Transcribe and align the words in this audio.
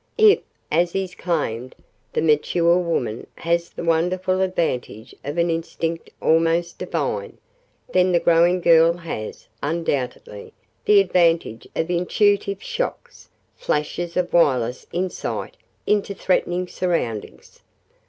If, 0.17 0.39
as 0.71 0.95
is 0.95 1.13
claimed, 1.13 1.75
the 2.11 2.23
mature 2.23 2.79
woman 2.79 3.27
has 3.35 3.69
the 3.69 3.83
wonderful 3.83 4.41
advantage 4.41 5.13
of 5.23 5.37
an 5.37 5.51
instinct 5.51 6.09
almost 6.19 6.79
divine, 6.79 7.37
then 7.93 8.11
the 8.11 8.19
growing 8.19 8.61
girl 8.61 8.93
has, 8.93 9.47
undoubtedly, 9.61 10.53
the 10.85 10.99
advantage 10.99 11.67
of 11.75 11.91
intuitive 11.91 12.63
shocks 12.63 13.29
flashes 13.55 14.17
of 14.17 14.33
wireless 14.33 14.87
insight 14.91 15.55
into 15.85 16.15
threatening 16.15 16.67
surroundings. 16.67 17.59